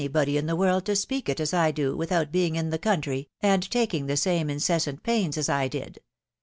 body 0.11 0.35
in 0.35 0.47
the 0.47 0.55
world 0.55 0.83
to 0.83 0.95
speak 0.95 1.29
it 1.29 1.39
as 1.39 1.53
I 1.53 1.69
do 1.69 1.95
without 1.95 2.31
being 2.31 2.55
in 2.55 2.71
the 2.71 2.79
country, 2.79 3.29
and 3.39 3.61
taking 3.69 4.07
the 4.07 4.17
same 4.17 4.49
incessant 4.49 5.03
pains 5.03 5.37
as 5.37 5.47
I 5.47 5.67
did. 5.67 5.99